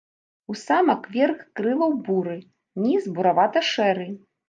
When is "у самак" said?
0.51-1.03